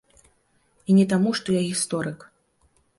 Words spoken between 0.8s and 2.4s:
І не таму, што я гісторык.